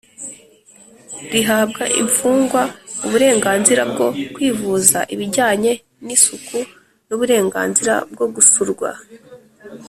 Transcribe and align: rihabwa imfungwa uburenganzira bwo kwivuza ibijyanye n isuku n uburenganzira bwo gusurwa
rihabwa 1.33 1.83
imfungwa 2.01 2.61
uburenganzira 3.05 3.81
bwo 3.91 4.07
kwivuza 4.33 4.99
ibijyanye 5.13 5.71
n 6.05 6.07
isuku 6.15 6.57
n 7.07 7.09
uburenganzira 7.15 7.93
bwo 8.11 8.25
gusurwa 8.35 8.91